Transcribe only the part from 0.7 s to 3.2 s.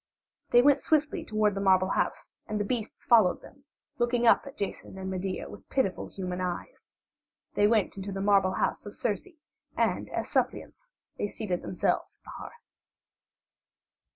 swiftly toward the marble house, and the beasts